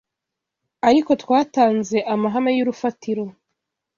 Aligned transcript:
Ariko 0.89 1.11
twatanze 1.21 1.97
amahame 2.13 2.51
y’urufatiro 2.57 3.23